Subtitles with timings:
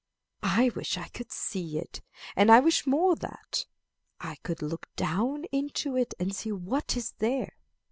[0.41, 2.01] I wish I could see it,
[2.35, 3.67] and I wish more that
[4.19, 7.53] I could look down into it and see what is there.